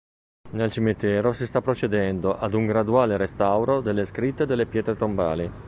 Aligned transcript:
Nel 0.53 0.71
cimitero 0.71 1.31
si 1.31 1.45
sta 1.45 1.61
procedendo 1.61 2.35
ad 2.35 2.55
un 2.55 2.65
graduale 2.65 3.17
restauro 3.17 3.81
delle 3.81 4.05
scritte 4.05 4.47
delle 4.47 4.65
pietre 4.65 4.95
tombali. 4.95 5.51